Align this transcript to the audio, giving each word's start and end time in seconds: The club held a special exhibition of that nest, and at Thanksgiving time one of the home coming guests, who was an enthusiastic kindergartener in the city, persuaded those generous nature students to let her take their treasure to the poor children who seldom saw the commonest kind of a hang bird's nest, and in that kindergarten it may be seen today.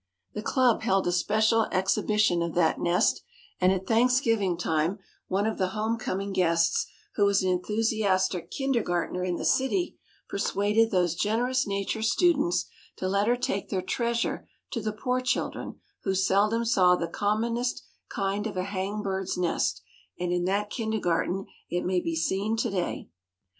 The 0.33 0.41
club 0.41 0.81
held 0.81 1.05
a 1.05 1.11
special 1.11 1.65
exhibition 1.71 2.41
of 2.41 2.55
that 2.55 2.79
nest, 2.79 3.21
and 3.59 3.71
at 3.71 3.85
Thanksgiving 3.85 4.57
time 4.57 4.97
one 5.27 5.45
of 5.45 5.59
the 5.59 5.67
home 5.77 5.99
coming 5.99 6.33
guests, 6.33 6.87
who 7.13 7.25
was 7.25 7.43
an 7.43 7.51
enthusiastic 7.51 8.49
kindergartener 8.49 9.23
in 9.23 9.35
the 9.35 9.45
city, 9.45 9.99
persuaded 10.27 10.89
those 10.89 11.13
generous 11.13 11.67
nature 11.67 12.01
students 12.01 12.65
to 12.95 13.07
let 13.07 13.27
her 13.27 13.37
take 13.37 13.69
their 13.69 13.83
treasure 13.83 14.47
to 14.71 14.81
the 14.81 14.91
poor 14.91 15.21
children 15.21 15.79
who 16.01 16.15
seldom 16.15 16.65
saw 16.65 16.95
the 16.95 17.07
commonest 17.07 17.83
kind 18.09 18.47
of 18.47 18.57
a 18.57 18.63
hang 18.63 19.03
bird's 19.03 19.37
nest, 19.37 19.83
and 20.19 20.31
in 20.31 20.45
that 20.45 20.71
kindergarten 20.71 21.45
it 21.69 21.85
may 21.85 21.99
be 22.01 22.15
seen 22.15 22.57
today. 22.57 23.07